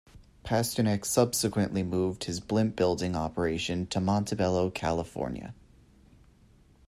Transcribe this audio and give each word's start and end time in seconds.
Pasternak 0.43 1.05
subsequently 1.05 1.83
moved 1.83 2.23
his 2.23 2.39
blimp 2.39 2.75
building 2.75 3.15
operation 3.15 3.85
to 3.85 3.99
Montebello, 3.99 4.71
California. 4.71 5.53